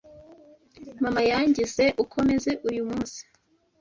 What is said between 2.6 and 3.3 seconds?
uyu munsi.